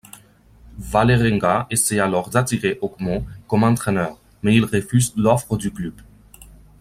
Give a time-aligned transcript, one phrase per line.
[0.79, 5.93] Vålerenga essaye alors d'attirer Høgmo comme entraîneur, mais il refuse l'offre du club.